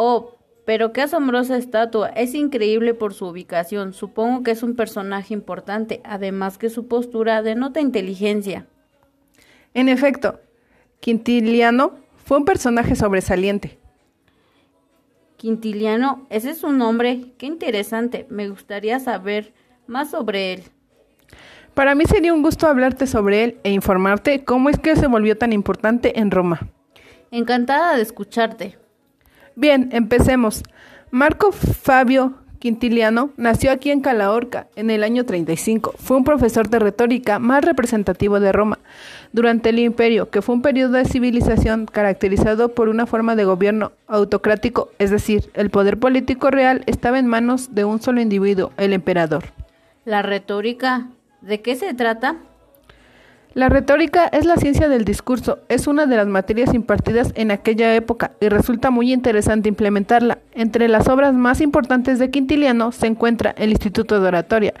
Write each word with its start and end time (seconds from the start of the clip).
Oh, 0.00 0.36
pero 0.64 0.92
qué 0.92 1.02
asombrosa 1.02 1.56
estatua. 1.56 2.10
Es 2.10 2.32
increíble 2.32 2.94
por 2.94 3.14
su 3.14 3.26
ubicación. 3.26 3.92
Supongo 3.92 4.44
que 4.44 4.52
es 4.52 4.62
un 4.62 4.76
personaje 4.76 5.34
importante, 5.34 6.00
además 6.04 6.56
que 6.56 6.70
su 6.70 6.86
postura 6.86 7.42
denota 7.42 7.80
inteligencia. 7.80 8.68
En 9.74 9.88
efecto, 9.88 10.38
Quintiliano 11.00 11.96
fue 12.24 12.36
un 12.36 12.44
personaje 12.44 12.94
sobresaliente. 12.94 13.80
Quintiliano, 15.36 16.28
ese 16.30 16.50
es 16.50 16.62
un 16.62 16.78
nombre. 16.78 17.32
Qué 17.36 17.46
interesante. 17.46 18.28
Me 18.30 18.48
gustaría 18.48 19.00
saber 19.00 19.52
más 19.88 20.10
sobre 20.10 20.52
él. 20.52 20.62
Para 21.74 21.96
mí 21.96 22.04
sería 22.04 22.32
un 22.32 22.44
gusto 22.44 22.68
hablarte 22.68 23.08
sobre 23.08 23.42
él 23.42 23.58
e 23.64 23.72
informarte 23.72 24.44
cómo 24.44 24.68
es 24.68 24.78
que 24.78 24.94
se 24.94 25.08
volvió 25.08 25.36
tan 25.36 25.52
importante 25.52 26.20
en 26.20 26.30
Roma. 26.30 26.68
Encantada 27.32 27.96
de 27.96 28.02
escucharte. 28.02 28.78
Bien, 29.58 29.88
empecemos. 29.90 30.62
Marco 31.10 31.50
Fabio 31.50 32.34
Quintiliano 32.60 33.30
nació 33.36 33.72
aquí 33.72 33.90
en 33.90 34.00
Calahorca 34.00 34.68
en 34.76 34.88
el 34.88 35.02
año 35.02 35.24
35. 35.24 35.94
Fue 35.98 36.16
un 36.16 36.22
profesor 36.22 36.68
de 36.68 36.78
retórica 36.78 37.40
más 37.40 37.64
representativo 37.64 38.38
de 38.38 38.52
Roma 38.52 38.78
durante 39.32 39.70
el 39.70 39.80
imperio, 39.80 40.30
que 40.30 40.42
fue 40.42 40.54
un 40.54 40.62
periodo 40.62 40.92
de 40.92 41.06
civilización 41.06 41.86
caracterizado 41.86 42.68
por 42.68 42.88
una 42.88 43.06
forma 43.06 43.34
de 43.34 43.46
gobierno 43.46 43.90
autocrático, 44.06 44.90
es 45.00 45.10
decir, 45.10 45.50
el 45.54 45.70
poder 45.70 45.98
político 45.98 46.52
real 46.52 46.84
estaba 46.86 47.18
en 47.18 47.26
manos 47.26 47.74
de 47.74 47.84
un 47.84 48.00
solo 48.00 48.20
individuo, 48.20 48.70
el 48.76 48.92
emperador. 48.92 49.46
La 50.04 50.22
retórica 50.22 51.08
¿De 51.40 51.60
qué 51.60 51.76
se 51.76 51.94
trata? 51.94 52.36
La 53.54 53.68
retórica 53.68 54.26
es 54.26 54.44
la 54.44 54.56
ciencia 54.56 54.88
del 54.88 55.04
discurso, 55.04 55.58
es 55.68 55.86
una 55.86 56.06
de 56.06 56.16
las 56.16 56.26
materias 56.26 56.74
impartidas 56.74 57.32
en 57.34 57.50
aquella 57.50 57.94
época 57.94 58.32
y 58.40 58.48
resulta 58.48 58.90
muy 58.90 59.12
interesante 59.12 59.68
implementarla. 59.68 60.38
Entre 60.52 60.86
las 60.86 61.08
obras 61.08 61.34
más 61.34 61.60
importantes 61.60 62.18
de 62.18 62.30
Quintiliano 62.30 62.92
se 62.92 63.06
encuentra 63.06 63.54
el 63.56 63.70
Instituto 63.70 64.20
de 64.20 64.28
Oratoria. 64.28 64.74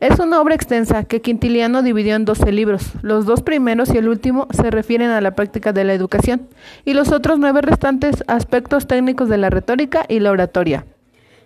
Es 0.00 0.18
una 0.18 0.40
obra 0.40 0.54
extensa 0.54 1.04
que 1.04 1.20
Quintiliano 1.20 1.82
dividió 1.82 2.16
en 2.16 2.24
12 2.24 2.50
libros. 2.52 2.92
Los 3.02 3.26
dos 3.26 3.42
primeros 3.42 3.94
y 3.94 3.98
el 3.98 4.08
último 4.08 4.48
se 4.50 4.70
refieren 4.70 5.10
a 5.10 5.20
la 5.20 5.34
práctica 5.36 5.72
de 5.72 5.84
la 5.84 5.94
educación 5.94 6.48
y 6.84 6.94
los 6.94 7.12
otros 7.12 7.38
nueve 7.38 7.60
restantes 7.60 8.24
aspectos 8.26 8.86
técnicos 8.86 9.28
de 9.28 9.38
la 9.38 9.50
retórica 9.50 10.04
y 10.08 10.20
la 10.20 10.30
oratoria. 10.32 10.84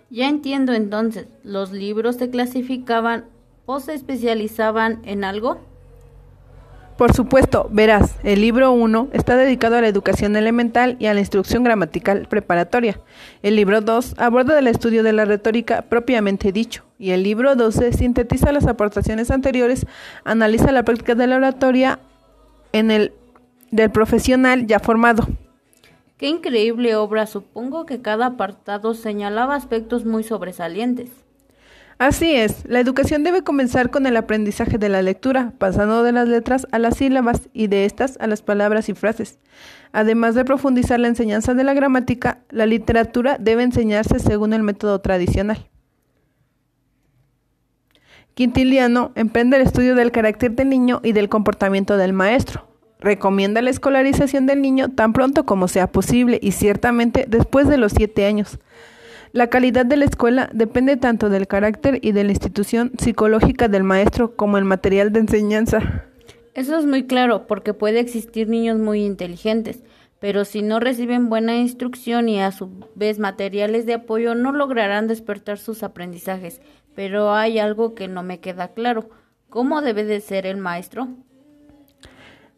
Ya 0.09 0.29
entiendo 0.29 0.73
entonces, 0.73 1.27
los 1.43 1.71
libros 1.71 2.15
se 2.15 2.29
clasificaban 2.29 3.25
o 3.65 3.79
se 3.79 3.93
especializaban 3.93 4.99
en 5.03 5.23
algo? 5.23 5.59
Por 6.97 7.13
supuesto, 7.13 7.67
verás, 7.71 8.15
el 8.23 8.39
libro 8.39 8.71
1 8.71 9.09
está 9.11 9.35
dedicado 9.35 9.75
a 9.75 9.81
la 9.81 9.89
educación 9.89 10.37
elemental 10.37 10.95
y 10.97 11.07
a 11.07 11.13
la 11.13 11.19
instrucción 11.19 11.65
gramatical 11.65 12.25
preparatoria. 12.29 13.01
El 13.43 13.57
libro 13.57 13.81
2 13.81 14.15
aborda 14.17 14.57
el 14.57 14.67
estudio 14.67 15.03
de 15.03 15.11
la 15.11 15.25
retórica 15.25 15.81
propiamente 15.81 16.53
dicho. 16.53 16.85
Y 16.97 17.11
el 17.11 17.23
libro 17.23 17.57
12 17.57 17.91
sintetiza 17.91 18.53
las 18.53 18.65
aportaciones 18.65 19.29
anteriores, 19.29 19.85
analiza 20.23 20.71
la 20.71 20.83
práctica 20.83 21.15
de 21.15 21.27
la 21.27 21.35
oratoria 21.35 21.99
en 22.71 22.91
el 22.91 23.11
del 23.71 23.91
profesional 23.91 24.65
ya 24.65 24.79
formado. 24.79 25.27
Qué 26.17 26.29
increíble 26.29 26.95
obra. 26.95 27.27
Supongo 27.27 27.85
que 27.85 28.01
cada 28.01 28.27
apartado 28.27 28.93
señalaba 28.93 29.55
aspectos 29.55 30.05
muy 30.05 30.23
sobresalientes. 30.23 31.09
Así 31.97 32.35
es, 32.35 32.65
la 32.65 32.81
educación 32.81 33.23
debe 33.23 33.43
comenzar 33.43 33.89
con 33.89 34.05
el 34.05 34.17
aprendizaje 34.17 34.77
de 34.77 34.89
la 34.89 35.01
lectura, 35.01 35.53
pasando 35.57 36.03
de 36.03 36.11
las 36.11 36.27
letras 36.27 36.67
a 36.71 36.79
las 36.79 36.97
sílabas 36.97 37.47
y 37.53 37.67
de 37.67 37.85
estas 37.85 38.17
a 38.19 38.27
las 38.27 38.41
palabras 38.41 38.89
y 38.89 38.93
frases. 38.93 39.39
Además 39.93 40.35
de 40.35 40.43
profundizar 40.43 40.99
la 40.99 41.07
enseñanza 41.07 41.53
de 41.53 41.63
la 41.63 41.73
gramática, 41.73 42.39
la 42.49 42.65
literatura 42.65 43.37
debe 43.39 43.63
enseñarse 43.63 44.19
según 44.19 44.51
el 44.51 44.61
método 44.61 44.99
tradicional. 44.99 45.69
Quintiliano 48.33 49.13
emprende 49.15 49.55
el 49.55 49.63
estudio 49.63 49.95
del 49.95 50.11
carácter 50.11 50.51
del 50.51 50.67
niño 50.67 50.99
y 51.01 51.13
del 51.13 51.29
comportamiento 51.29 51.95
del 51.95 52.11
maestro. 52.11 52.67
Recomienda 52.99 53.61
la 53.61 53.69
escolarización 53.69 54.45
del 54.45 54.61
niño 54.61 54.89
tan 54.89 55.13
pronto 55.13 55.45
como 55.45 55.69
sea 55.69 55.87
posible 55.87 56.39
y 56.41 56.51
ciertamente 56.51 57.23
después 57.29 57.69
de 57.69 57.77
los 57.77 57.93
siete 57.93 58.25
años. 58.25 58.59
La 59.35 59.47
calidad 59.47 59.85
de 59.85 59.97
la 59.97 60.05
escuela 60.05 60.49
depende 60.53 60.95
tanto 60.95 61.27
del 61.27 61.45
carácter 61.45 61.99
y 62.01 62.13
de 62.13 62.23
la 62.23 62.31
institución 62.31 62.93
psicológica 62.97 63.67
del 63.67 63.83
maestro 63.83 64.37
como 64.37 64.57
el 64.57 64.63
material 64.63 65.11
de 65.11 65.19
enseñanza. 65.19 66.05
Eso 66.53 66.77
es 66.77 66.85
muy 66.85 67.05
claro, 67.05 67.45
porque 67.45 67.73
puede 67.73 67.99
existir 67.99 68.47
niños 68.47 68.79
muy 68.79 69.03
inteligentes, 69.03 69.83
pero 70.21 70.45
si 70.45 70.61
no 70.61 70.79
reciben 70.79 71.27
buena 71.27 71.57
instrucción 71.57 72.29
y 72.29 72.39
a 72.39 72.53
su 72.53 72.69
vez 72.95 73.19
materiales 73.19 73.85
de 73.85 73.95
apoyo 73.95 74.35
no 74.35 74.53
lograrán 74.53 75.07
despertar 75.07 75.57
sus 75.57 75.83
aprendizajes. 75.83 76.61
Pero 76.95 77.33
hay 77.33 77.59
algo 77.59 77.93
que 77.93 78.07
no 78.07 78.23
me 78.23 78.39
queda 78.39 78.69
claro. 78.69 79.09
¿Cómo 79.49 79.81
debe 79.81 80.05
de 80.05 80.21
ser 80.21 80.45
el 80.45 80.55
maestro? 80.55 81.09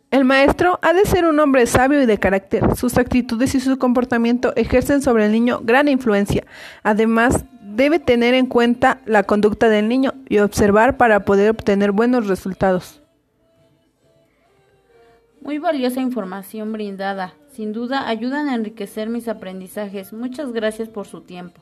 El 0.09 0.23
maestro 0.23 0.79
ha 0.81 0.93
de 0.93 1.03
ser 1.05 1.25
un 1.25 1.37
hombre 1.39 1.65
sabio 1.65 2.01
y 2.01 2.05
de 2.05 2.17
carácter. 2.17 2.75
Sus 2.77 2.97
actitudes 2.97 3.53
y 3.55 3.59
su 3.59 3.77
comportamiento 3.77 4.53
ejercen 4.55 5.01
sobre 5.01 5.25
el 5.25 5.33
niño 5.33 5.59
gran 5.63 5.89
influencia. 5.89 6.45
Además, 6.81 7.43
debe 7.61 7.99
tener 7.99 8.33
en 8.33 8.45
cuenta 8.45 9.01
la 9.05 9.23
conducta 9.23 9.67
del 9.67 9.89
niño 9.89 10.13
y 10.29 10.39
observar 10.39 10.95
para 10.95 11.25
poder 11.25 11.49
obtener 11.49 11.91
buenos 11.91 12.27
resultados. 12.27 13.01
Muy 15.41 15.59
valiosa 15.59 15.99
información 15.99 16.71
brindada. 16.71 17.33
Sin 17.51 17.73
duda 17.73 18.07
ayudan 18.07 18.47
a 18.47 18.55
enriquecer 18.55 19.09
mis 19.09 19.27
aprendizajes. 19.27 20.13
Muchas 20.13 20.53
gracias 20.53 20.87
por 20.87 21.05
su 21.05 21.21
tiempo. 21.21 21.61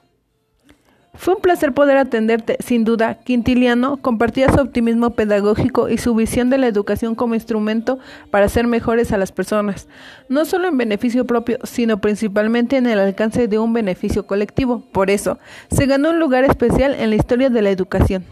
Fue 1.18 1.36
un 1.36 1.42
placer 1.42 1.74
poder 1.74 1.98
atenderte. 1.98 2.58
Sin 2.60 2.84
duda, 2.84 3.16
Quintiliano 3.24 3.98
compartía 3.98 4.52
su 4.52 4.60
optimismo 4.60 5.12
pedagógico 5.12 5.90
y 5.90 5.98
su 5.98 6.14
visión 6.14 6.50
de 6.50 6.58
la 6.58 6.68
educación 6.68 7.16
como 7.16 7.36
instrumento 7.36 8.00
para 8.32 8.50
ser 8.50 8.68
mejores 8.68 9.12
a 9.12 9.18
las 9.18 9.32
personas, 9.32 9.88
no 10.30 10.46
solo 10.46 10.68
en 10.68 10.78
beneficio 10.78 11.26
propio, 11.26 11.60
sino 11.64 12.00
principalmente 12.00 12.78
en 12.78 12.88
el 12.88 13.00
alcance 13.00 13.48
de 13.48 13.60
un 13.60 13.74
beneficio 13.74 14.28
colectivo. 14.28 14.84
Por 14.92 15.10
eso, 15.10 15.40
se 15.70 15.86
ganó 15.86 16.10
un 16.10 16.20
lugar 16.20 16.44
especial 16.44 16.96
en 16.96 17.10
la 17.10 17.16
historia 17.16 17.50
de 17.50 17.62
la 17.62 17.72
educación. 17.72 18.26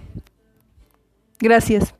Gracias. 1.39 1.93